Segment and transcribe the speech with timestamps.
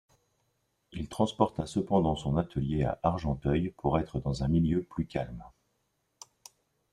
[0.93, 5.43] Il transporta cependant son atelier à Argenteuil pour être dans un milieu plus calme.